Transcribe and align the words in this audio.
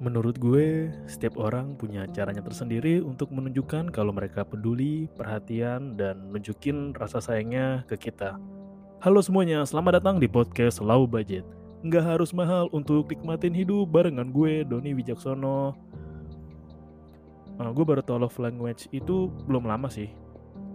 Menurut 0.00 0.40
gue, 0.40 0.88
setiap 1.04 1.36
orang 1.36 1.76
punya 1.76 2.08
caranya 2.08 2.40
tersendiri 2.40 3.04
untuk 3.04 3.28
menunjukkan 3.36 3.92
kalau 3.92 4.16
mereka 4.16 4.48
peduli, 4.48 5.12
perhatian, 5.12 5.92
dan 5.92 6.32
nunjukin 6.32 6.96
rasa 6.96 7.20
sayangnya 7.20 7.84
ke 7.84 8.08
kita. 8.08 8.40
Halo 9.04 9.20
semuanya, 9.20 9.60
selamat 9.68 10.00
datang 10.00 10.16
di 10.16 10.24
podcast 10.24 10.80
Low 10.80 11.04
Budget. 11.04 11.44
Nggak 11.84 12.16
harus 12.16 12.32
mahal 12.32 12.72
untuk 12.72 13.12
nikmatin 13.12 13.52
hidup 13.52 13.92
barengan 13.92 14.32
gue, 14.32 14.64
Doni 14.64 14.96
Wijaksono. 14.96 15.76
Uh, 17.60 17.68
gue 17.68 17.84
baru 17.84 18.00
tau 18.00 18.16
love 18.16 18.40
language 18.40 18.88
itu 18.96 19.28
belum 19.44 19.68
lama 19.68 19.92
sih. 19.92 20.08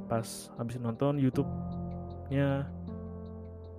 Pas 0.05 0.53
habis 0.53 0.77
nonton 0.77 1.17
YouTube-nya 1.17 2.69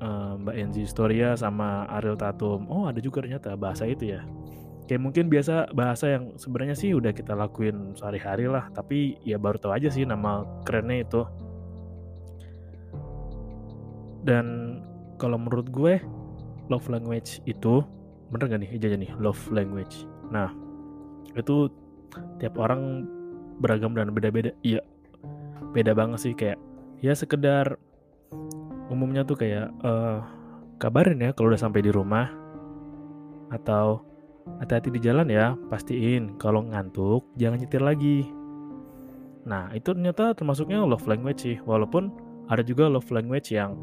uh, 0.03 0.43
Mbak 0.43 0.57
Enzi 0.59 0.91
Storia 0.91 1.39
sama 1.39 1.87
Ariel 1.87 2.19
Tatum. 2.19 2.67
Oh 2.67 2.91
ada 2.91 2.99
juga 2.99 3.23
ternyata 3.23 3.55
bahasa 3.55 3.87
itu 3.87 4.11
ya 4.11 4.27
kayak 4.87 5.03
mungkin 5.03 5.27
biasa 5.27 5.75
bahasa 5.75 6.15
yang 6.15 6.39
sebenarnya 6.39 6.79
sih 6.79 6.95
udah 6.95 7.11
kita 7.11 7.35
lakuin 7.35 7.95
sehari-hari 7.99 8.47
lah 8.47 8.71
tapi 8.71 9.19
ya 9.27 9.37
baru 9.37 9.59
tahu 9.59 9.75
aja 9.75 9.91
sih 9.91 10.07
nama 10.07 10.47
kerennya 10.63 11.03
itu. 11.03 11.23
Dan 14.27 14.79
kalau 15.19 15.39
menurut 15.39 15.71
gue 15.71 16.03
love 16.67 16.87
language 16.91 17.39
itu 17.47 17.83
bener 18.31 18.51
gak 18.51 18.61
nih 18.63 18.71
aja 18.75 18.99
nih? 18.99 19.11
Love 19.19 19.43
language. 19.55 20.07
Nah 20.31 20.51
itu 21.35 21.71
tiap 22.43 22.59
orang 22.59 23.07
beragam 23.59 23.95
dan 23.95 24.11
beda-beda. 24.15 24.55
Iya 24.63 24.83
beda 25.75 25.93
banget 25.93 26.19
sih 26.23 26.33
kayak 26.33 26.59
ya 27.05 27.13
sekedar 27.13 27.77
umumnya 28.89 29.27
tuh 29.27 29.37
kayak 29.37 29.69
uh, 29.85 30.25
kabarin 30.81 31.21
ya 31.21 31.37
kalau 31.37 31.53
udah 31.53 31.61
sampai 31.61 31.85
di 31.85 31.93
rumah 31.93 32.33
atau 33.53 34.16
Hati-hati 34.63 34.89
di 34.95 35.01
jalan 35.03 35.29
ya, 35.29 35.59
pastiin 35.69 36.39
kalau 36.39 36.65
ngantuk 36.65 37.27
jangan 37.37 37.61
nyetir 37.61 37.83
lagi. 37.83 38.25
Nah, 39.47 39.71
itu 39.75 39.95
ternyata 39.95 40.35
termasuknya 40.35 40.83
love 40.83 41.07
language 41.07 41.43
sih, 41.43 41.57
walaupun 41.63 42.11
ada 42.51 42.63
juga 42.63 42.91
love 42.91 43.11
language 43.11 43.55
yang 43.55 43.79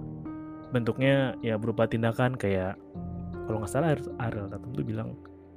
bentuknya 0.74 1.38
ya 1.46 1.56
berupa 1.56 1.86
tindakan 1.86 2.34
kayak 2.34 2.76
kalau 3.46 3.62
nggak 3.62 3.72
salah 3.72 3.94
Ariel 4.24 4.50
Tatum 4.50 4.72
tuh 4.74 4.86
bilang 4.88 5.10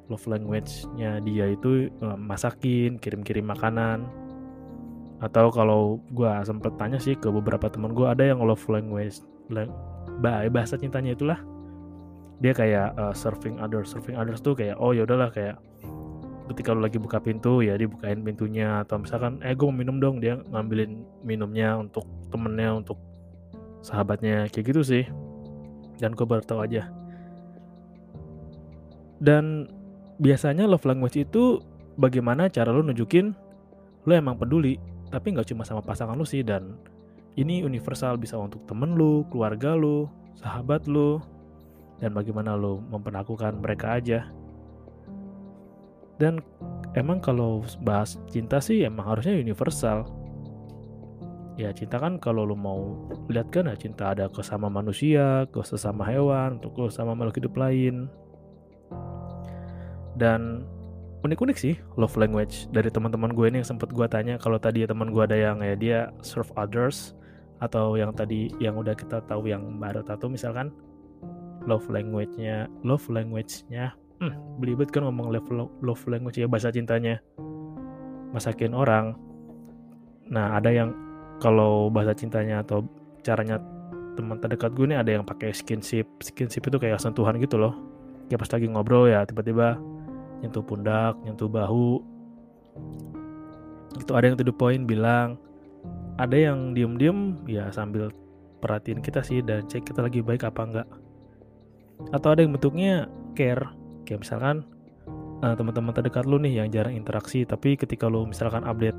love 0.07 0.27
language-nya 0.29 1.23
dia 1.23 1.55
itu 1.55 1.91
eh, 1.91 2.19
masakin, 2.19 2.99
kirim-kirim 2.99 3.47
makanan. 3.47 4.07
Atau 5.17 5.49
kalau 5.49 6.05
gue 6.13 6.29
sempet 6.45 6.77
tanya 6.77 7.01
sih 7.01 7.17
ke 7.17 7.33
beberapa 7.33 7.73
teman 7.73 7.97
gue 7.97 8.05
ada 8.05 8.21
yang 8.21 8.45
love 8.45 8.69
language, 8.69 9.25
bahasa 10.53 10.77
cintanya 10.77 11.17
itulah 11.17 11.41
dia 12.37 12.53
kayak 12.53 12.93
uh, 13.01 13.15
surfing 13.17 13.57
others 13.61 13.93
surfing 13.93 14.17
others 14.17 14.45
tuh 14.45 14.53
kayak 14.53 14.77
oh 14.77 14.93
ya 14.93 15.09
udahlah 15.09 15.33
kayak 15.33 15.57
ketika 16.47 16.71
lu 16.75 16.81
lagi 16.83 16.99
buka 17.03 17.19
pintu 17.19 17.63
ya 17.63 17.75
dibukain 17.75 18.23
pintunya. 18.23 18.83
Atau 18.87 19.03
misalkan 19.03 19.43
eh 19.43 19.55
gue 19.55 19.67
mau 19.67 19.75
minum 19.75 19.99
dong. 19.99 20.23
Dia 20.23 20.39
ngambilin 20.51 21.03
minumnya 21.27 21.79
untuk 21.79 22.07
temennya 22.31 22.71
untuk 22.75 22.99
sahabatnya. 23.83 24.47
Kayak 24.51 24.75
gitu 24.75 24.83
sih. 24.83 25.05
Dan 25.99 26.15
gue 26.15 26.27
baru 26.27 26.43
tahu 26.43 26.61
aja. 26.63 26.91
Dan 29.19 29.67
biasanya 30.21 30.69
love 30.69 30.85
language 30.85 31.17
itu 31.19 31.61
bagaimana 31.97 32.53
cara 32.53 32.69
lu 32.73 32.85
nunjukin 32.85 33.33
lu 34.07 34.13
emang 34.13 34.37
peduli 34.37 34.77
tapi 35.09 35.33
nggak 35.33 35.49
cuma 35.51 35.65
sama 35.67 35.83
pasangan 35.83 36.15
lu 36.15 36.27
sih. 36.27 36.47
Dan 36.47 36.79
ini 37.35 37.67
universal 37.67 38.17
bisa 38.17 38.39
untuk 38.39 38.63
temen 38.71 38.95
lu 38.95 39.27
keluarga 39.35 39.75
lu 39.75 40.07
sahabat 40.39 40.87
lu 40.87 41.19
dan 42.01 42.13
bagaimana 42.13 42.55
lo 42.57 42.81
memperlakukan 42.81 43.61
mereka 43.61 43.97
aja. 43.97 44.29
Dan 46.17 46.41
emang 46.97 47.21
kalau 47.21 47.61
bahas 47.85 48.17
cinta 48.33 48.61
sih 48.61 48.85
emang 48.85 49.05
harusnya 49.05 49.37
universal. 49.37 50.09
Ya 51.57 51.73
cinta 51.73 51.97
kan 51.97 52.21
kalau 52.21 52.45
lo 52.45 52.57
mau 52.57 53.09
lihat 53.33 53.49
kan 53.49 53.69
ya 53.69 53.77
cinta 53.77 54.13
ada 54.13 54.29
ke 54.29 54.45
sama 54.45 54.69
manusia, 54.69 55.49
ke 55.49 55.61
sesama 55.65 56.05
hewan, 56.05 56.61
untuk 56.61 56.77
ke 56.77 56.85
sama 56.93 57.17
makhluk 57.17 57.41
hidup 57.41 57.55
lain. 57.57 58.09
Dan 60.17 60.65
unik-unik 61.25 61.57
sih 61.59 61.75
love 61.99 62.15
language 62.15 62.71
dari 62.71 62.87
teman-teman 62.93 63.35
gue 63.35 63.47
ini 63.51 63.57
yang 63.61 63.69
sempat 63.69 63.91
gue 63.91 64.07
tanya 64.07 64.39
kalau 64.39 64.63
tadi 64.63 64.85
ya 64.85 64.89
teman 64.89 65.11
gue 65.11 65.23
ada 65.27 65.35
yang 65.35 65.59
ya 65.59 65.75
dia 65.75 65.99
serve 66.23 66.49
others 66.55 67.19
atau 67.59 67.99
yang 67.99 68.15
tadi 68.15 68.53
yang 68.63 68.79
udah 68.79 68.95
kita 68.95 69.25
tahu 69.27 69.51
yang 69.51 69.81
baru 69.81 70.07
tato 70.07 70.31
misalkan 70.31 70.71
love 71.67 71.87
language-nya 71.91 72.71
love 72.87 73.05
language-nya. 73.11 73.93
Hmm, 74.17 74.33
belibet 74.57 74.89
kan 74.89 75.05
ngomong 75.05 75.29
love, 75.29 75.51
love 75.85 76.03
language 76.09 76.41
ya 76.41 76.49
bahasa 76.49 76.73
cintanya. 76.73 77.21
Masakin 78.33 78.73
orang. 78.73 79.13
Nah 80.33 80.57
ada 80.57 80.73
yang 80.73 80.95
kalau 81.43 81.93
bahasa 81.93 82.17
cintanya 82.17 82.65
atau 82.65 82.87
caranya 83.21 83.61
teman 84.17 84.41
terdekat 84.41 84.73
gue 84.73 84.89
ini 84.89 84.97
ada 84.97 85.13
yang 85.13 85.25
pakai 85.27 85.53
skinship. 85.53 86.09
Skinship 86.25 86.65
itu 86.65 86.81
kayak 86.81 87.03
sentuhan 87.03 87.37
gitu 87.37 87.61
loh. 87.61 87.77
Ya 88.33 88.41
pas 88.41 88.49
lagi 88.49 88.67
ngobrol 88.67 89.13
ya 89.13 89.23
tiba-tiba 89.29 89.77
nyentuh 90.41 90.65
pundak 90.65 91.21
nyentuh 91.23 91.51
bahu. 91.51 92.01
Itu 94.01 94.13
ada 94.17 94.33
yang 94.33 94.37
to 94.41 94.45
the 94.45 94.53
point 94.53 94.89
bilang 94.89 95.37
ada 96.17 96.37
yang 96.37 96.73
diem-diem? 96.73 97.37
Ya 97.45 97.69
sambil 97.69 98.09
perhatiin 98.65 99.05
kita 99.05 99.21
sih 99.21 99.45
dan 99.45 99.69
cek 99.69 99.93
kita 99.93 100.01
lagi 100.01 100.25
baik 100.25 100.49
apa 100.49 100.63
enggak 100.65 100.89
atau 102.13 102.33
ada 102.33 102.41
yang 102.45 102.55
bentuknya 102.55 103.09
care. 103.35 103.73
Kayak 104.07 104.27
misalkan 104.27 104.63
uh, 105.43 105.55
teman-teman 105.57 105.93
terdekat 105.93 106.25
lu 106.25 106.39
nih 106.41 106.65
yang 106.65 106.69
jarang 106.71 106.95
interaksi 106.95 107.43
tapi 107.45 107.75
ketika 107.77 108.07
lu 108.07 108.25
misalkan 108.25 108.65
update 108.65 108.97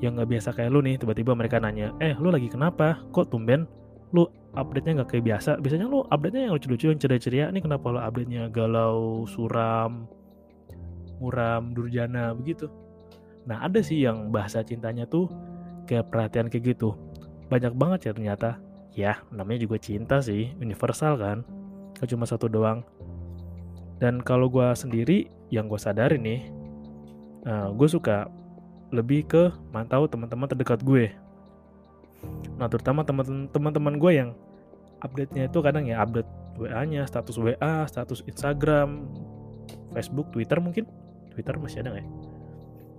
yang 0.00 0.16
nggak 0.16 0.32
biasa 0.32 0.56
kayak 0.56 0.72
lu 0.72 0.80
nih 0.80 0.96
tiba-tiba 0.96 1.36
mereka 1.36 1.60
nanya 1.60 1.92
eh 2.00 2.16
lu 2.16 2.32
lagi 2.32 2.48
kenapa? 2.48 3.02
Kok 3.12 3.28
tumben? 3.28 3.68
Lu 4.10 4.26
update-nya 4.56 5.02
nggak 5.02 5.10
kayak 5.12 5.24
biasa? 5.26 5.50
Biasanya 5.60 5.86
lu 5.86 6.02
update-nya 6.08 6.48
yang 6.48 6.54
lucu-lucu 6.56 6.90
yang 6.90 6.98
ceria-ceria. 6.98 7.46
Ini 7.52 7.60
kenapa 7.62 7.86
lu 7.92 8.00
update-nya? 8.00 8.48
Galau 8.50 9.28
suram 9.28 10.08
muram 11.20 11.76
durjana 11.76 12.32
begitu. 12.32 12.72
Nah 13.44 13.60
ada 13.60 13.84
sih 13.84 14.00
yang 14.00 14.32
bahasa 14.32 14.64
cintanya 14.64 15.04
tuh 15.04 15.28
kayak 15.84 16.08
perhatian 16.08 16.48
kayak 16.48 16.74
gitu. 16.74 16.96
Banyak 17.52 17.76
banget 17.76 18.08
ya 18.08 18.12
ternyata. 18.16 18.50
Ya 18.90 19.20
namanya 19.30 19.68
juga 19.68 19.76
cinta 19.78 20.18
sih. 20.24 20.50
Universal 20.58 21.20
kan 21.20 21.38
gak 22.00 22.08
cuma 22.10 22.24
satu 22.24 22.48
doang 22.48 22.80
dan 24.00 24.24
kalau 24.24 24.48
gue 24.48 24.64
sendiri 24.72 25.28
yang 25.52 25.68
gue 25.68 25.76
sadari 25.76 26.16
nih 26.16 26.48
uh, 27.44 27.68
gue 27.76 27.88
suka 27.88 28.26
lebih 28.90 29.28
ke 29.28 29.52
mantau 29.70 30.08
teman-teman 30.08 30.48
terdekat 30.48 30.80
gue 30.80 31.12
nah 32.56 32.66
terutama 32.66 33.04
teman-teman 33.04 33.94
gue 34.00 34.12
yang 34.12 34.30
update-nya 35.00 35.48
itu 35.48 35.58
kadang 35.64 35.88
ya 35.88 36.00
update 36.04 36.28
WA-nya, 36.60 37.08
status 37.08 37.40
WA, 37.40 37.88
status 37.88 38.20
Instagram, 38.28 39.08
Facebook, 39.96 40.28
Twitter 40.28 40.60
mungkin. 40.60 40.84
Twitter 41.32 41.56
masih 41.56 41.80
ada 41.80 41.96
nggak 41.96 42.04
ya? 42.04 42.08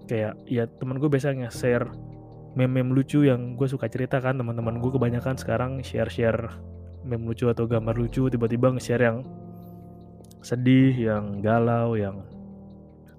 Kayak 0.09 0.33
ya 0.49 0.63
teman 0.65 0.97
gue 0.97 1.09
biasanya 1.11 1.53
share 1.53 1.85
meme-meme 2.57 2.91
lucu 2.91 3.23
yang 3.23 3.55
gue 3.55 3.69
suka 3.69 3.87
ceritakan 3.87 4.41
teman-teman 4.41 4.81
gue 4.81 4.91
kebanyakan 4.91 5.39
sekarang 5.39 5.79
share-share 5.85 6.51
meme 7.05 7.29
lucu 7.29 7.49
atau 7.49 7.65
gambar 7.65 7.97
lucu 7.97 8.29
tiba-tiba 8.29 8.73
nge-share 8.77 9.03
yang 9.03 9.17
sedih 10.41 10.93
yang 10.93 11.39
galau 11.41 11.93
yang 11.93 12.25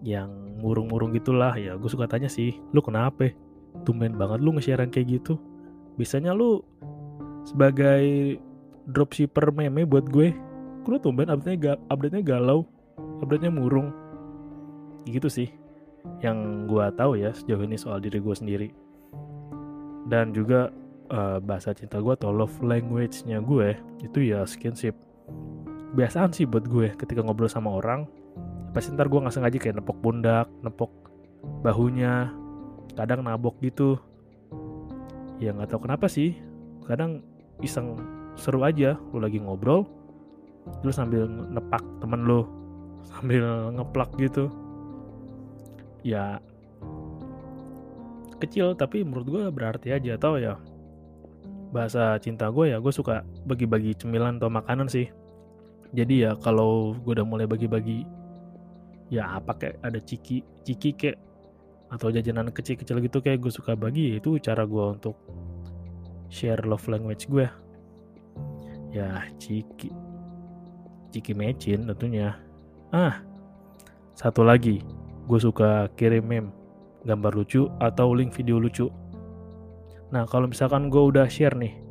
yang 0.02 0.30
murung-murung 0.58 1.14
gitulah. 1.14 1.54
Ya 1.54 1.78
gue 1.78 1.90
suka 1.90 2.10
tanya 2.10 2.30
sih 2.30 2.58
lu 2.74 2.82
kenapa? 2.82 3.30
Tumben 3.86 4.18
banget 4.18 4.42
lu 4.42 4.54
nge-share 4.54 4.86
kayak 4.90 5.22
gitu. 5.22 5.38
Biasanya 5.98 6.34
lu 6.34 6.62
sebagai 7.46 8.38
dropshipper 8.86 9.54
meme 9.54 9.86
buat 9.86 10.06
gue 10.10 10.34
lu 10.82 10.98
tumben 10.98 11.30
update-nya, 11.30 11.58
ga, 11.58 11.72
update-nya 11.94 12.22
galau 12.26 12.66
update-nya 13.22 13.54
murung? 13.54 13.94
Gitu 15.06 15.30
sih 15.30 15.48
yang 16.18 16.66
gue 16.66 16.82
tahu 16.98 17.18
ya 17.18 17.30
sejauh 17.30 17.62
ini 17.62 17.78
soal 17.78 18.02
diri 18.02 18.18
gue 18.18 18.34
sendiri. 18.34 18.68
Dan 20.10 20.34
juga 20.34 20.74
uh, 21.12 21.38
bahasa 21.44 21.76
cinta 21.76 22.00
gue 22.00 22.14
atau 22.16 22.32
love 22.32 22.56
language-nya 22.64 23.44
gue 23.44 23.76
itu 24.00 24.18
ya 24.32 24.48
skinship. 24.48 24.96
Biasaan 25.92 26.32
sih 26.32 26.48
buat 26.48 26.64
gue 26.64 26.96
ketika 26.96 27.20
ngobrol 27.20 27.52
sama 27.52 27.76
orang 27.76 28.08
pasti 28.72 28.96
ntar 28.96 29.12
gue 29.12 29.20
nggak 29.20 29.36
sengaja 29.36 29.58
kayak 29.60 29.84
nepok 29.84 30.00
pundak 30.00 30.48
nepok 30.64 30.88
bahunya 31.60 32.32
kadang 32.96 33.22
nabok 33.22 33.60
gitu. 33.60 34.00
Ya 35.36 35.52
nggak 35.52 35.76
tahu 35.76 35.84
kenapa 35.84 36.08
sih 36.08 36.32
kadang 36.88 37.20
iseng 37.60 38.00
seru 38.34 38.64
aja 38.64 38.96
lu 39.12 39.20
lagi 39.20 39.38
ngobrol 39.38 39.84
lu 40.80 40.90
sambil 40.90 41.28
nepak 41.28 41.84
temen 42.00 42.24
lu 42.24 42.48
sambil 43.12 43.70
ngeplak 43.76 44.10
gitu. 44.16 44.48
Ya 46.02 46.40
kecil 48.40 48.74
tapi 48.74 49.06
menurut 49.06 49.28
gue 49.28 49.44
berarti 49.54 49.94
aja 49.94 50.18
tau 50.18 50.34
ya 50.34 50.58
bahasa 51.72 52.20
cinta 52.20 52.52
gue 52.52 52.76
ya 52.76 52.78
gue 52.78 52.92
suka 52.92 53.24
bagi-bagi 53.48 53.96
cemilan 53.96 54.36
atau 54.36 54.52
makanan 54.52 54.86
sih. 54.86 55.08
Jadi 55.92 56.28
ya 56.28 56.36
kalau 56.36 56.92
gue 57.00 57.16
udah 57.16 57.26
mulai 57.26 57.48
bagi-bagi 57.48 58.04
ya 59.12 59.40
apa 59.40 59.56
kayak 59.56 59.76
ada 59.84 60.00
ciki 60.00 60.44
ciki 60.64 60.96
kayak 60.96 61.18
atau 61.92 62.08
jajanan 62.08 62.48
kecil-kecil 62.48 63.04
gitu 63.04 63.20
kayak 63.20 63.44
gue 63.44 63.52
suka 63.52 63.76
bagi 63.76 64.16
itu 64.16 64.40
cara 64.40 64.64
gue 64.64 64.84
untuk 65.00 65.16
share 66.28 66.60
love 66.64 66.84
language 66.88 67.28
gue. 67.28 67.48
Ya 68.92 69.24
ciki 69.40 69.88
ciki 71.12 71.32
mecin 71.32 71.88
tentunya. 71.88 72.36
Ah 72.92 73.24
satu 74.12 74.44
lagi 74.44 74.84
gue 75.24 75.40
suka 75.40 75.88
kirim 75.96 76.28
meme 76.28 76.52
gambar 77.08 77.32
lucu 77.34 77.66
atau 77.80 78.12
link 78.12 78.30
video 78.36 78.60
lucu 78.60 78.92
nah 80.12 80.28
kalau 80.28 80.44
misalkan 80.44 80.92
gue 80.92 81.00
udah 81.00 81.24
share 81.26 81.56
nih 81.56 81.82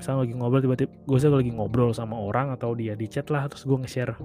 misalnya 0.00 0.24
lagi 0.24 0.32
ngobrol 0.32 0.60
tiba-tiba 0.64 0.92
gue 1.04 1.18
lagi 1.28 1.52
ngobrol 1.52 1.92
sama 1.92 2.16
orang 2.16 2.56
atau 2.56 2.72
dia 2.72 2.96
di 2.96 3.04
chat 3.04 3.28
lah 3.28 3.44
terus 3.52 3.68
gue 3.68 3.76
nge-share. 3.76 4.16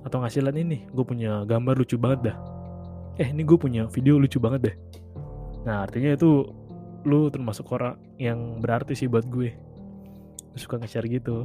Atau 0.00 0.24
ngasih 0.24 0.40
liat 0.48 0.56
ini 0.56 0.88
gue 0.88 1.04
punya 1.04 1.44
gambar 1.44 1.76
lucu 1.76 2.00
banget 2.00 2.32
dah. 2.32 2.36
Eh 3.20 3.28
ini 3.28 3.44
gue 3.44 3.60
punya 3.60 3.84
video 3.92 4.16
lucu 4.16 4.40
banget 4.40 4.72
deh. 4.72 4.76
Nah 5.68 5.84
artinya 5.84 6.16
itu 6.16 6.48
lu 7.04 7.28
termasuk 7.28 7.68
orang 7.76 8.00
yang 8.16 8.64
berarti 8.64 8.96
sih 8.96 9.04
buat 9.04 9.28
gue. 9.28 9.52
Lu 10.48 10.56
suka 10.56 10.80
nge-share 10.80 11.04
gitu. 11.12 11.44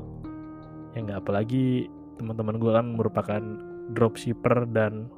Ya 0.95 1.03
nggak 1.03 1.27
apalagi 1.27 1.91
teman-teman 2.15 2.55
gue 2.55 2.71
kan 2.71 2.87
merupakan 2.95 3.43
dropshipper 3.91 4.71
dan 4.71 5.11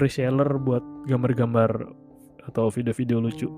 reseller 0.00 0.56
buat 0.56 0.80
gambar-gambar 1.04 1.92
atau 2.48 2.72
video-video 2.72 3.20
lucu 3.20 3.52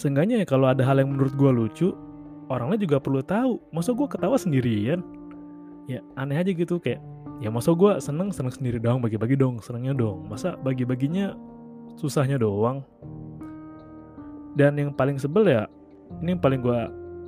seenggaknya 0.00 0.40
ya 0.40 0.46
kalau 0.48 0.72
ada 0.72 0.80
hal 0.80 0.96
yang 0.96 1.12
menurut 1.12 1.36
gue 1.36 1.50
lucu 1.52 1.88
orang 2.48 2.72
lain 2.72 2.80
juga 2.88 2.96
perlu 2.96 3.20
tahu 3.20 3.60
masa 3.68 3.92
gue 3.92 4.08
ketawa 4.08 4.40
sendirian? 4.40 5.04
Ya 5.84 6.00
aneh 6.16 6.40
aja 6.40 6.48
gitu 6.56 6.80
kayak 6.80 7.04
ya 7.44 7.52
masa 7.52 7.76
gue 7.76 8.00
seneng 8.00 8.32
seneng 8.32 8.56
sendiri 8.56 8.80
doang 8.80 9.04
bagi-bagi 9.04 9.36
dong 9.36 9.60
senengnya 9.60 9.92
dong. 9.92 10.24
Masa 10.24 10.56
bagi-baginya 10.56 11.36
susahnya 12.00 12.40
doang? 12.40 12.80
Dan 14.56 14.80
yang 14.80 14.96
paling 14.96 15.20
sebel 15.20 15.44
ya 15.52 15.68
ini 16.24 16.34
yang 16.34 16.42
paling 16.42 16.64
gue 16.64 16.80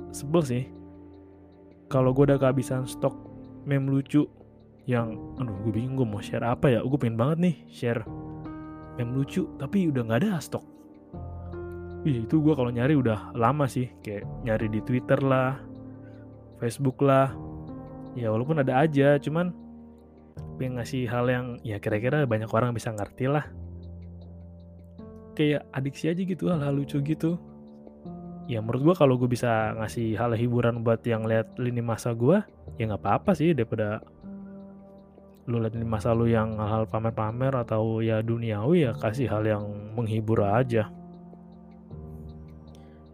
sebel 0.09 0.41
sih 0.41 0.63
kalau 1.93 2.09
gue 2.09 2.25
udah 2.25 2.41
kehabisan 2.41 2.89
stok 2.89 3.13
meme 3.69 3.85
lucu 3.87 4.25
yang 4.89 5.15
aduh 5.39 5.55
gue 5.63 5.71
bingung 5.71 5.95
gue 6.03 6.07
mau 6.09 6.19
share 6.19 6.43
apa 6.43 6.67
ya 6.67 6.79
gue 6.83 6.97
pengen 6.99 7.15
banget 7.15 7.37
nih 7.39 7.55
share 7.71 8.01
meme 8.99 9.15
lucu 9.15 9.47
tapi 9.55 9.87
udah 9.87 10.03
nggak 10.03 10.19
ada 10.25 10.41
stok 10.43 10.72
Ih, 12.03 12.27
itu 12.27 12.43
gue 12.43 12.51
kalau 12.51 12.67
nyari 12.67 12.99
udah 12.99 13.31
lama 13.31 13.63
sih 13.63 13.87
kayak 14.03 14.27
nyari 14.43 14.67
di 14.67 14.83
Twitter 14.83 15.23
lah 15.23 15.55
Facebook 16.59 16.99
lah. 16.99 17.31
Ya 18.15 18.27
walaupun 18.27 18.59
ada 18.59 18.83
aja 18.83 19.15
cuman 19.23 19.55
pengen 20.59 20.79
ngasih 20.79 21.07
hal 21.07 21.25
yang 21.31 21.45
ya 21.63 21.79
kira-kira 21.79 22.27
banyak 22.27 22.51
orang 22.51 22.75
bisa 22.75 22.91
ngerti 22.91 23.31
lah. 23.31 23.47
Kayak 25.31 25.63
adiksi 25.71 26.11
aja 26.11 26.21
gitu 26.27 26.51
hal-hal 26.51 26.75
lucu 26.75 26.99
gitu. 26.99 27.39
Ya 28.51 28.59
menurut 28.59 28.83
gue 28.91 28.95
kalau 28.99 29.15
gue 29.15 29.31
bisa 29.31 29.71
ngasih 29.79 30.19
hal 30.19 30.35
hiburan 30.35 30.83
buat 30.83 30.99
yang 31.07 31.23
lihat 31.23 31.55
lini 31.55 31.79
masa 31.79 32.11
gue 32.11 32.43
ya 32.75 32.83
nggak 32.83 32.99
apa-apa 32.99 33.31
sih 33.31 33.55
daripada 33.55 34.03
lu 35.47 35.63
lihat 35.63 35.71
lini 35.71 35.87
masa 35.87 36.11
lu 36.11 36.27
yang 36.27 36.59
hal-hal 36.59 36.83
pamer-pamer 36.83 37.55
atau 37.55 38.03
ya 38.03 38.19
duniawi 38.19 38.87
ya 38.87 38.91
kasih 38.99 39.31
hal 39.31 39.47
yang 39.47 39.63
menghibur 39.95 40.43
aja 40.43 40.91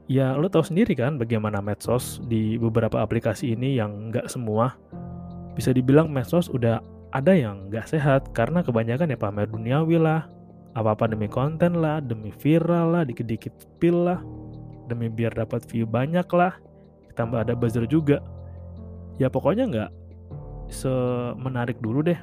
ya 0.10 0.34
lo 0.34 0.50
tahu 0.50 0.66
sendiri 0.66 0.98
kan 0.98 1.22
bagaimana 1.22 1.62
medsos 1.62 2.18
di 2.26 2.58
beberapa 2.58 3.00
aplikasi 3.00 3.54
ini 3.54 3.78
yang 3.78 4.10
nggak 4.10 4.26
semua 4.26 4.74
bisa 5.54 5.70
dibilang 5.70 6.10
medsos 6.10 6.50
udah 6.50 6.82
ada 7.14 7.34
yang 7.38 7.70
nggak 7.70 7.86
sehat 7.86 8.34
karena 8.34 8.66
kebanyakan 8.66 9.14
ya 9.14 9.18
pamer 9.22 9.46
duniawi 9.50 10.02
lah 10.02 10.26
apa-apa 10.78 11.10
demi 11.10 11.26
konten 11.26 11.82
lah, 11.82 12.00
demi 12.00 12.30
viral 12.30 12.94
lah, 12.94 13.04
dikit-dikit 13.04 13.54
spill 13.58 14.06
lah, 14.06 14.22
demi 14.86 15.10
biar 15.10 15.34
dapat 15.34 15.66
view 15.66 15.90
banyak 15.90 16.26
lah, 16.30 16.54
tambah 17.18 17.42
ada 17.42 17.58
buzzer 17.58 17.90
juga. 17.90 18.22
Ya 19.18 19.28
pokoknya 19.28 19.66
nggak 19.68 19.92
semenarik 20.70 21.82
dulu 21.82 22.06
deh. 22.06 22.20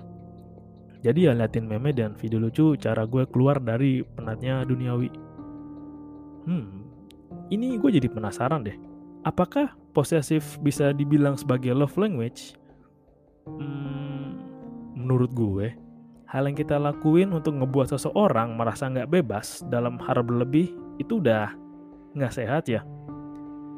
Jadi 1.04 1.28
ya 1.28 1.36
liatin 1.36 1.68
meme 1.68 1.92
dan 1.92 2.16
video 2.16 2.40
lucu 2.40 2.74
cara 2.80 3.04
gue 3.04 3.28
keluar 3.28 3.60
dari 3.60 4.02
penatnya 4.02 4.64
duniawi. 4.64 5.10
Hmm, 6.46 6.85
ini 7.50 7.78
gue 7.78 7.90
jadi 7.94 8.08
penasaran 8.10 8.66
deh. 8.66 8.76
Apakah 9.26 9.74
posesif 9.90 10.58
bisa 10.62 10.94
dibilang 10.94 11.34
sebagai 11.34 11.74
love 11.74 11.94
language? 11.98 12.54
Hmm, 13.46 14.38
menurut 14.94 15.30
gue, 15.34 15.74
hal 16.26 16.42
yang 16.46 16.58
kita 16.58 16.78
lakuin 16.78 17.30
untuk 17.30 17.54
ngebuat 17.54 17.94
seseorang 17.94 18.58
merasa 18.58 18.90
nggak 18.90 19.10
bebas 19.10 19.62
dalam 19.70 19.98
hal 20.02 20.22
berlebih 20.26 20.74
itu 20.98 21.22
udah 21.22 21.54
nggak 22.18 22.34
sehat 22.34 22.66
ya. 22.66 22.82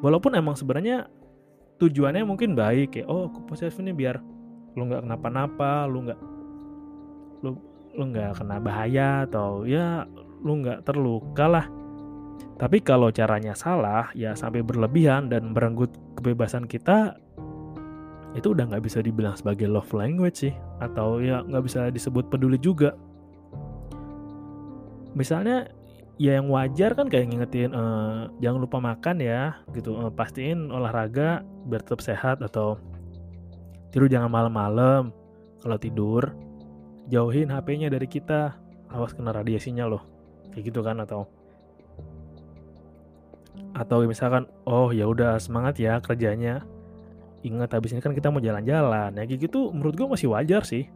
Walaupun 0.00 0.37
emang 0.38 0.57
sebenarnya 0.57 1.11
tujuannya 1.78 2.25
mungkin 2.25 2.57
baik 2.57 3.02
ya. 3.02 3.04
Oh, 3.07 3.28
aku 3.28 3.45
posesif 3.49 3.81
ini 3.85 3.92
biar 3.92 4.21
lu 4.76 4.83
nggak 4.88 5.04
kenapa-napa, 5.04 5.85
lu 5.90 6.09
nggak 6.09 6.21
lu 7.45 7.50
lu 7.99 8.04
nggak 8.14 8.38
kena 8.38 8.57
bahaya 8.62 9.26
atau 9.26 9.66
ya 9.66 10.07
lu 10.42 10.62
nggak 10.64 10.87
terluka 10.87 11.47
lah. 11.47 11.66
Tapi 12.59 12.83
kalau 12.83 13.14
caranya 13.14 13.54
salah, 13.54 14.11
ya 14.18 14.35
sampai 14.35 14.66
berlebihan 14.66 15.30
dan 15.30 15.54
merenggut 15.54 15.95
kebebasan 16.18 16.66
kita, 16.66 17.14
itu 18.35 18.50
udah 18.50 18.66
nggak 18.66 18.83
bisa 18.83 18.99
dibilang 18.99 19.38
sebagai 19.38 19.71
love 19.71 19.95
language 19.95 20.50
sih. 20.50 20.54
Atau 20.83 21.23
ya 21.23 21.47
nggak 21.47 21.64
bisa 21.64 21.87
disebut 21.95 22.26
peduli 22.26 22.59
juga. 22.59 22.99
Misalnya 25.14 25.71
ya 26.18 26.42
yang 26.42 26.50
wajar 26.50 26.99
kan 26.99 27.07
kayak 27.07 27.30
ngingetin 27.30 27.71
uh, 27.71 28.26
jangan 28.42 28.61
lupa 28.66 28.78
makan 28.83 29.23
ya 29.23 29.62
gitu. 29.71 29.95
Uh, 29.95 30.11
pastiin 30.11 30.75
olahraga 30.75 31.47
biar 31.71 31.87
tetap 31.87 32.02
sehat 32.02 32.42
atau 32.42 32.75
tidur 33.95 34.11
jangan 34.11 34.35
malam-malam 34.35 35.14
kalau 35.62 35.78
tidur. 35.78 36.35
Jauhin 37.09 37.49
HP-nya 37.49 37.88
dari 37.88 38.04
kita. 38.04 38.59
Awas 38.92 39.14
kena 39.16 39.33
radiasinya 39.33 39.88
loh. 39.88 40.02
Kayak 40.52 40.75
gitu 40.75 40.80
kan 40.85 41.00
atau 41.00 41.38
atau 43.77 44.03
misalkan 44.05 44.49
oh 44.67 44.91
ya 44.91 45.07
udah 45.07 45.38
semangat 45.38 45.79
ya 45.79 46.03
kerjanya. 46.03 46.65
Ingat 47.47 47.71
habis 47.79 47.95
ini 47.95 48.03
kan 48.03 48.12
kita 48.12 48.35
mau 48.35 48.43
jalan-jalan. 48.43 49.15
Ya 49.15 49.25
gitu 49.25 49.71
menurut 49.71 49.95
gue 49.95 50.09
masih 50.11 50.35
wajar 50.35 50.67
sih. 50.67 50.91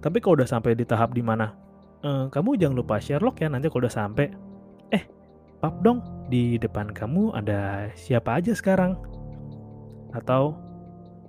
Tapi 0.00 0.22
kalau 0.22 0.40
udah 0.40 0.48
sampai 0.48 0.72
di 0.72 0.88
tahap 0.88 1.12
di 1.12 1.20
mana 1.20 1.52
e, 2.00 2.30
kamu 2.32 2.56
jangan 2.56 2.76
lupa 2.78 2.96
Sherlock 3.02 3.42
ya 3.42 3.52
nanti 3.52 3.68
kalau 3.68 3.84
udah 3.84 3.92
sampai. 3.92 4.32
Eh 4.94 5.04
pap 5.60 5.82
dong 5.84 6.00
di 6.32 6.56
depan 6.56 6.88
kamu 6.94 7.36
ada 7.36 7.92
siapa 7.98 8.40
aja 8.40 8.56
sekarang? 8.56 8.96
Atau 10.16 10.56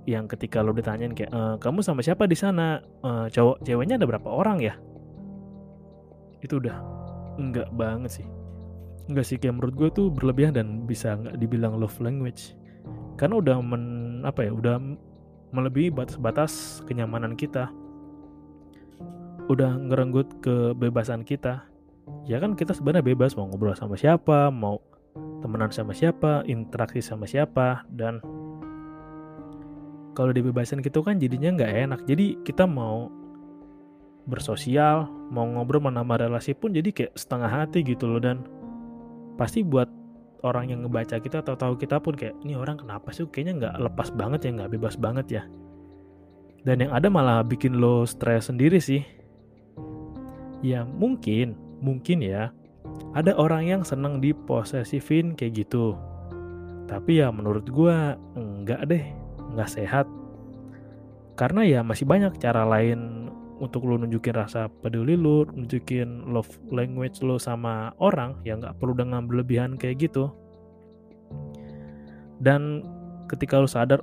yang 0.08 0.26
ketika 0.32 0.64
lo 0.64 0.72
ditanyain 0.72 1.12
kayak 1.12 1.32
e, 1.34 1.42
kamu 1.60 1.84
sama 1.84 2.00
siapa 2.00 2.24
di 2.24 2.38
sana? 2.40 2.80
E, 3.04 3.28
cowok 3.28 3.68
ceweknya 3.68 4.00
ada 4.00 4.08
berapa 4.08 4.30
orang 4.32 4.64
ya? 4.64 4.80
Itu 6.40 6.64
udah 6.64 6.80
enggak 7.36 7.68
banget 7.76 8.24
sih 8.24 8.39
enggak 9.10 9.26
sih 9.26 9.42
kayak 9.42 9.58
menurut 9.58 9.74
gue 9.76 9.90
tuh 9.90 10.08
berlebihan 10.14 10.54
dan 10.54 10.86
bisa 10.86 11.18
nggak 11.18 11.42
dibilang 11.42 11.82
love 11.82 11.98
language. 11.98 12.54
Karena 13.18 13.42
udah 13.42 13.58
men 13.60 13.84
apa 14.24 14.46
ya 14.46 14.54
udah 14.54 14.78
melebihi 15.50 15.90
batas-batas 15.90 16.86
kenyamanan 16.86 17.34
kita. 17.34 17.74
Udah 19.50 19.74
ngerenggut 19.76 20.40
kebebasan 20.46 21.26
kita. 21.26 21.66
Ya 22.30 22.38
kan 22.38 22.54
kita 22.54 22.78
sebenarnya 22.78 23.02
bebas 23.02 23.34
mau 23.34 23.50
ngobrol 23.50 23.74
sama 23.74 23.98
siapa 23.98 24.54
mau 24.54 24.78
temenan 25.42 25.74
sama 25.74 25.92
siapa 25.98 26.46
interaksi 26.46 27.02
sama 27.02 27.26
siapa 27.26 27.86
dan 27.90 28.22
kalau 30.14 30.30
dibebasin 30.36 30.86
gitu 30.86 31.02
kan 31.02 31.18
jadinya 31.18 31.58
nggak 31.58 31.74
enak. 31.90 32.00
Jadi 32.06 32.46
kita 32.46 32.70
mau 32.70 33.10
bersosial 34.30 35.10
mau 35.34 35.50
ngobrol 35.50 35.82
menambah 35.82 36.30
relasi 36.30 36.54
pun 36.54 36.70
jadi 36.70 36.94
kayak 36.94 37.18
setengah 37.18 37.50
hati 37.50 37.82
gitu 37.82 38.06
loh 38.06 38.22
dan 38.22 38.46
pasti 39.40 39.64
buat 39.64 39.88
orang 40.44 40.72
yang 40.72 40.80
ngebaca 40.84 41.16
kita 41.20 41.40
atau 41.40 41.56
tahu 41.56 41.80
kita 41.80 42.04
pun 42.04 42.12
kayak 42.12 42.36
ini 42.44 42.60
orang 42.60 42.76
kenapa 42.76 43.16
sih? 43.16 43.24
Kayaknya 43.24 43.54
nggak 43.64 43.76
lepas 43.88 44.10
banget 44.12 44.40
ya 44.44 44.50
nggak 44.60 44.72
bebas 44.76 44.96
banget 45.00 45.28
ya. 45.32 45.44
Dan 46.68 46.84
yang 46.84 46.92
ada 46.92 47.08
malah 47.08 47.40
bikin 47.48 47.80
lo 47.80 48.04
stres 48.04 48.52
sendiri 48.52 48.84
sih. 48.84 49.00
Ya 50.60 50.84
mungkin 50.84 51.56
mungkin 51.80 52.20
ya 52.20 52.52
ada 53.16 53.32
orang 53.40 53.64
yang 53.64 53.82
seneng 53.88 54.20
diposesifin 54.20 55.40
kayak 55.40 55.64
gitu. 55.64 55.96
Tapi 56.92 57.24
ya 57.24 57.32
menurut 57.32 57.64
gue 57.72 57.96
enggak 58.36 58.92
deh 58.92 59.04
nggak 59.56 59.72
sehat. 59.72 60.08
Karena 61.40 61.64
ya 61.64 61.80
masih 61.80 62.04
banyak 62.04 62.36
cara 62.44 62.68
lain 62.68 63.19
untuk 63.60 63.86
lo 63.86 64.00
nunjukin 64.00 64.34
rasa 64.34 64.72
peduli 64.82 65.20
lo 65.20 65.44
nunjukin 65.48 66.32
love 66.32 66.50
language 66.72 67.20
lo 67.22 67.36
sama 67.36 67.92
orang 68.00 68.40
yang 68.48 68.64
nggak 68.64 68.80
perlu 68.80 68.96
dengan 68.96 69.28
berlebihan 69.28 69.76
kayak 69.76 70.10
gitu. 70.10 70.32
Dan 72.40 72.84
ketika 73.28 73.60
lo 73.60 73.68
sadar 73.68 74.02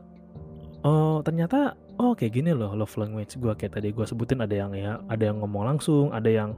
oh 0.85 1.25
ternyata 1.25 1.75
oh 1.99 2.13
kayak 2.13 2.37
gini 2.37 2.53
loh 2.53 2.77
love 2.77 2.95
language 3.01 3.41
gue 3.41 3.53
kayak 3.57 3.81
tadi 3.81 3.91
gue 3.91 4.05
sebutin 4.07 4.45
ada 4.45 4.55
yang 4.55 4.77
ya 4.77 5.01
ada 5.09 5.33
yang 5.33 5.41
ngomong 5.43 5.75
langsung 5.75 6.13
ada 6.13 6.29
yang 6.29 6.55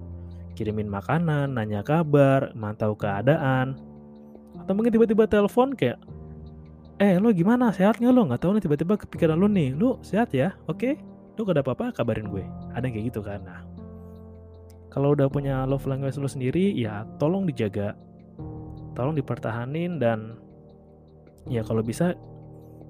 kirimin 0.58 0.90
makanan 0.90 1.54
nanya 1.54 1.86
kabar 1.86 2.50
mantau 2.58 2.98
keadaan. 2.98 3.78
Atau 4.58 4.74
mungkin 4.74 4.90
tiba-tiba 4.90 5.30
telepon 5.30 5.78
kayak 5.78 6.02
eh 6.98 7.14
lo 7.22 7.30
gimana? 7.30 7.70
Sehat 7.70 8.02
nggak 8.02 8.10
lo? 8.10 8.26
Nggak 8.26 8.42
tahu 8.42 8.58
nih 8.58 8.62
tiba-tiba 8.66 8.94
kepikiran 8.98 9.38
lo 9.38 9.46
nih. 9.46 9.70
Lo 9.78 10.02
sehat 10.02 10.34
ya? 10.34 10.58
Oke? 10.66 10.98
okay? 10.98 11.17
Lo 11.38 11.46
gak 11.46 11.56
ada 11.56 11.64
apa-apa 11.64 11.86
kabarin 11.94 12.28
gue 12.28 12.44
ada 12.74 12.82
yang 12.82 12.94
kayak 12.98 13.06
gitu 13.14 13.20
kan 13.22 13.40
nah 13.46 13.62
kalau 14.90 15.14
udah 15.14 15.30
punya 15.30 15.62
love 15.64 15.86
language 15.86 16.18
lo 16.18 16.26
sendiri 16.26 16.74
ya 16.74 17.06
tolong 17.22 17.46
dijaga 17.46 17.94
tolong 18.98 19.14
dipertahanin 19.14 20.02
dan 20.02 20.36
ya 21.46 21.62
kalau 21.62 21.80
bisa 21.86 22.18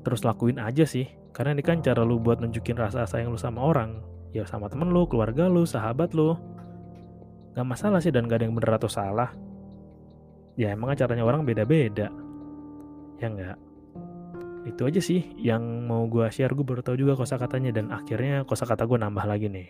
terus 0.03 0.25
lakuin 0.25 0.57
aja 0.57 0.89
sih 0.89 1.05
karena 1.39 1.55
ini 1.55 1.63
kan 1.63 1.79
cara 1.79 2.03
lu 2.03 2.19
buat 2.19 2.43
nunjukin 2.43 2.75
rasa 2.75 3.07
sayang 3.07 3.31
lu 3.31 3.39
sama 3.39 3.63
orang. 3.63 4.03
Ya 4.35 4.43
sama 4.43 4.67
temen 4.67 4.91
lu, 4.91 5.07
keluarga 5.07 5.47
lu, 5.47 5.63
sahabat 5.63 6.11
lu. 6.11 6.35
Gak 7.55 7.63
masalah 7.63 8.03
sih 8.03 8.11
dan 8.11 8.27
gak 8.27 8.43
ada 8.43 8.51
yang 8.51 8.59
bener 8.59 8.75
atau 8.75 8.91
salah. 8.91 9.31
Ya 10.59 10.75
emang 10.75 10.99
caranya 10.99 11.23
orang 11.23 11.47
beda-beda. 11.47 12.11
Ya 13.23 13.27
enggak. 13.31 13.59
Itu 14.69 14.85
aja 14.85 15.01
sih 15.01 15.25
yang 15.41 15.89
mau 15.89 16.05
gue 16.05 16.29
share. 16.29 16.53
Gue 16.53 16.69
baru 16.69 16.85
tahu 16.85 17.01
juga 17.01 17.17
kosa 17.17 17.41
katanya 17.41 17.73
dan 17.73 17.89
akhirnya 17.89 18.45
kosa 18.45 18.69
kata 18.69 18.85
gue 18.85 19.01
nambah 19.01 19.25
lagi 19.25 19.49
nih. 19.49 19.69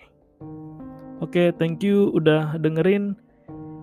Oke, 1.23 1.55
thank 1.59 1.83
you 1.83 2.11
udah 2.15 2.59
dengerin. 2.59 3.15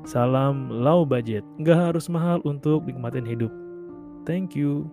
Salam 0.06 0.70
low 0.70 1.08
budget. 1.08 1.42
Gak 1.64 1.92
harus 1.92 2.12
mahal 2.12 2.40
untuk 2.44 2.86
nikmatin 2.86 3.26
hidup. 3.26 3.52
Thank 4.28 4.56
you. 4.56 4.88